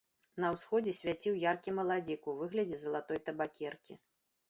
На 0.43 0.47
ўсходзе 0.55 0.93
свяціў 1.01 1.37
яркі 1.45 1.75
маладзік 1.81 2.21
у 2.35 2.37
выглядзе 2.43 2.77
залатой 2.85 3.25
табакеркі. 3.33 3.93